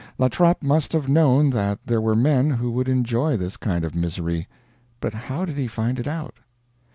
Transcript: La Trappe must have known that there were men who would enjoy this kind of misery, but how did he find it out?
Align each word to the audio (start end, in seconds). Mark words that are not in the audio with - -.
La 0.17 0.29
Trappe 0.29 0.63
must 0.63 0.93
have 0.93 1.07
known 1.07 1.51
that 1.51 1.77
there 1.85 2.01
were 2.01 2.15
men 2.15 2.49
who 2.49 2.71
would 2.71 2.89
enjoy 2.89 3.37
this 3.37 3.55
kind 3.55 3.85
of 3.85 3.93
misery, 3.93 4.47
but 4.99 5.13
how 5.13 5.45
did 5.45 5.57
he 5.57 5.67
find 5.67 5.99
it 5.99 6.07
out? 6.07 6.33